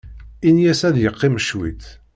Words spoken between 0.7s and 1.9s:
ad yeqqim cwiṭ.